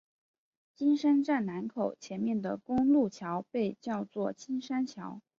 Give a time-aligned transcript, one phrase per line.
[0.73, 5.21] 金山站南口前面的公路桥被叫做金山桥。